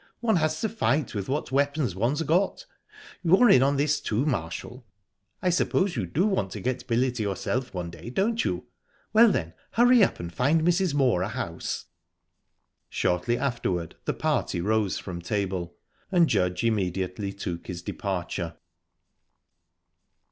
One 0.19 0.37
has 0.37 0.59
to 0.61 0.69
fight 0.69 1.13
with 1.13 1.29
what 1.29 1.51
weapons 1.51 1.93
one's 1.95 2.23
got. 2.23 2.65
You're 3.21 3.51
in 3.51 3.61
on 3.61 3.77
this 3.77 4.01
too, 4.01 4.25
Marshall. 4.25 4.83
I 5.43 5.51
suppose 5.51 5.95
you 5.95 6.07
do 6.07 6.25
want 6.25 6.49
to 6.53 6.59
get 6.59 6.87
Billy 6.87 7.11
to 7.11 7.21
yourself 7.21 7.71
one 7.71 7.91
day, 7.91 8.09
don't 8.09 8.43
you? 8.43 8.65
Well, 9.13 9.31
then 9.31 9.53
hurry 9.73 10.03
up 10.03 10.19
and 10.19 10.33
find 10.33 10.63
Mrs. 10.63 10.95
Moor 10.95 11.21
a 11.21 11.27
house." 11.27 11.85
Shortly 12.89 13.37
afterward 13.37 13.95
the 14.05 14.13
party 14.15 14.59
rose 14.59 14.97
from 14.97 15.21
table, 15.21 15.75
and 16.11 16.27
Judge 16.27 16.63
immediately 16.63 17.31
took 17.31 17.67
his 17.67 17.83
departure. 17.83 18.55